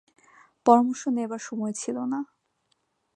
পরামর্শ 0.65 1.01
নেবার 1.07 1.41
সময় 1.47 1.73
ছিল 1.73 1.97
না। 2.05 2.19